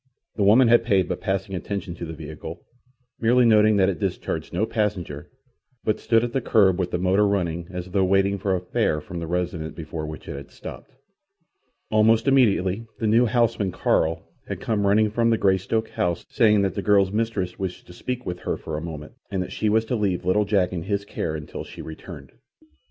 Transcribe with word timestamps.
The 0.35 0.41
woman 0.41 0.67
had 0.67 0.83
paid 0.83 1.07
but 1.07 1.21
passing 1.21 1.53
attention 1.53 1.93
to 1.93 2.05
the 2.05 2.13
vehicle, 2.15 2.65
merely 3.19 3.45
noting 3.45 3.75
that 3.77 3.87
it 3.87 3.99
discharged 3.99 4.51
no 4.51 4.65
passenger, 4.65 5.29
but 5.83 5.99
stood 5.99 6.23
at 6.23 6.33
the 6.33 6.41
kerb 6.41 6.79
with 6.79 6.89
the 6.89 6.97
motor 6.97 7.27
running 7.27 7.67
as 7.69 7.91
though 7.91 8.03
waiting 8.03 8.39
for 8.39 8.55
a 8.55 8.59
fare 8.61 8.99
from 8.99 9.19
the 9.19 9.27
residence 9.27 9.75
before 9.75 10.07
which 10.07 10.27
it 10.27 10.35
had 10.35 10.49
stopped. 10.49 10.95
Almost 11.91 12.27
immediately 12.27 12.87
the 12.97 13.05
new 13.05 13.27
houseman, 13.27 13.71
Carl, 13.71 14.27
had 14.47 14.59
come 14.59 14.87
running 14.87 15.11
from 15.11 15.29
the 15.29 15.37
Greystoke 15.37 15.89
house, 15.89 16.25
saying 16.31 16.63
that 16.63 16.73
the 16.73 16.81
girl's 16.81 17.11
mistress 17.11 17.59
wished 17.59 17.85
to 17.85 17.93
speak 17.93 18.25
with 18.25 18.39
her 18.39 18.57
for 18.57 18.77
a 18.77 18.81
moment, 18.81 19.13
and 19.29 19.43
that 19.43 19.51
she 19.51 19.69
was 19.69 19.85
to 19.85 19.95
leave 19.95 20.25
little 20.25 20.45
Jack 20.45 20.73
in 20.73 20.81
his 20.81 21.05
care 21.05 21.35
until 21.35 21.63
she 21.63 21.79
returned. 21.83 22.31